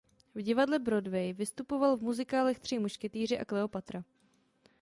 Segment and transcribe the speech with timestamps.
[0.35, 4.03] V divadle Broadway vystupoval v muzikálech Tři mušketýři a Kleopatra.